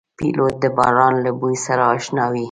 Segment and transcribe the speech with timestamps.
[0.17, 2.39] پیلوټ د باران له بوی سره اشنا وي.